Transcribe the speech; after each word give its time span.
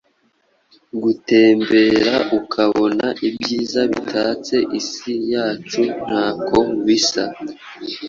Gutembera 1.03 2.15
ukabona 2.39 3.05
ibyiza 3.27 3.81
bitatse 3.91 4.55
isi 4.79 5.13
yacu 5.33 5.81
nta 6.05 6.25
ko 6.47 6.59
bisa. 6.85 7.23